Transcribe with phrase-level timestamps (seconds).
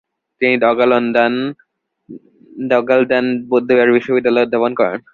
[0.41, 0.55] তিনি
[2.71, 4.99] দ্গা'-ল্দান বৌদ্ধবিহার বিশ্ববিদ্যালয়ে অধ্যাপনা করেন।